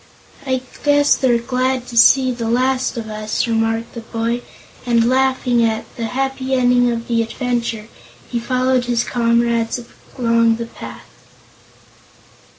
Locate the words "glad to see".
1.37-2.31